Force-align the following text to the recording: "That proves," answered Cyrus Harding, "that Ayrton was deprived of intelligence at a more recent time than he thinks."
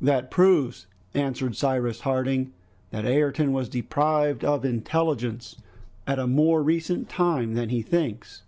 "That 0.00 0.28
proves," 0.28 0.88
answered 1.14 1.54
Cyrus 1.54 2.00
Harding, 2.00 2.52
"that 2.90 3.04
Ayrton 3.04 3.52
was 3.52 3.68
deprived 3.68 4.44
of 4.44 4.64
intelligence 4.64 5.54
at 6.04 6.18
a 6.18 6.26
more 6.26 6.64
recent 6.64 7.08
time 7.08 7.54
than 7.54 7.68
he 7.68 7.80
thinks." 7.80 8.42